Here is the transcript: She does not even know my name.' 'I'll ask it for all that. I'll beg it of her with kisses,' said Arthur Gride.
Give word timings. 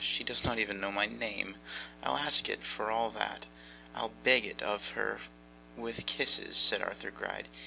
She 0.03 0.23
does 0.23 0.43
not 0.43 0.57
even 0.57 0.81
know 0.81 0.89
my 0.91 1.05
name.' 1.05 1.57
'I'll 2.01 2.17
ask 2.17 2.49
it 2.49 2.63
for 2.63 2.89
all 2.89 3.11
that. 3.11 3.45
I'll 3.93 4.13
beg 4.23 4.47
it 4.47 4.63
of 4.63 4.87
her 4.97 5.21
with 5.77 6.07
kisses,' 6.07 6.57
said 6.57 6.81
Arthur 6.81 7.11
Gride. 7.11 7.47